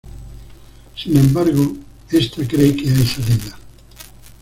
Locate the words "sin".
0.95-1.15